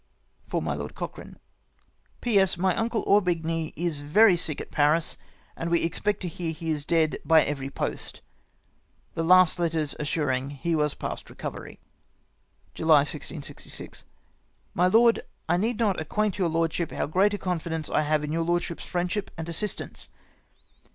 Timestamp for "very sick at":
3.99-4.71